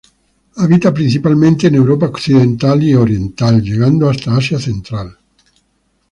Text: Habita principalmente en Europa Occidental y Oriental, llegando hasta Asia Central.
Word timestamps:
Habita 0.57 0.91
principalmente 0.91 1.67
en 1.67 1.75
Europa 1.75 2.07
Occidental 2.07 2.81
y 2.83 2.95
Oriental, 2.95 3.61
llegando 3.61 4.09
hasta 4.09 4.35
Asia 4.35 4.57
Central. 4.59 5.15